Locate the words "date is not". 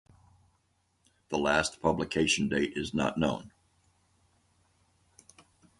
2.49-3.19